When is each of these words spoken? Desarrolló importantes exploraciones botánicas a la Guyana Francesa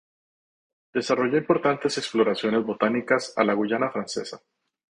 Desarrolló 0.95 1.37
importantes 1.37 1.95
exploraciones 1.99 2.65
botánicas 2.65 3.37
a 3.37 3.43
la 3.43 3.53
Guyana 3.53 3.91
Francesa 3.91 4.41